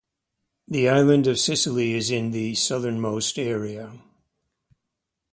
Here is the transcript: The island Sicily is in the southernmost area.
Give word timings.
The 0.67 0.89
island 0.89 1.25
Sicily 1.37 1.93
is 1.93 2.09
in 2.09 2.31
the 2.31 2.55
southernmost 2.55 3.37
area. 3.37 4.01